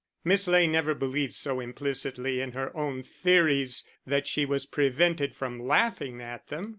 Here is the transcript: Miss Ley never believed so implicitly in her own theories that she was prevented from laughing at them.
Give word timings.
Miss 0.23 0.47
Ley 0.47 0.65
never 0.65 0.95
believed 0.95 1.35
so 1.35 1.59
implicitly 1.59 2.41
in 2.41 2.53
her 2.53 2.75
own 2.75 3.03
theories 3.03 3.87
that 4.07 4.25
she 4.25 4.45
was 4.47 4.65
prevented 4.65 5.35
from 5.35 5.59
laughing 5.61 6.21
at 6.23 6.47
them. 6.47 6.69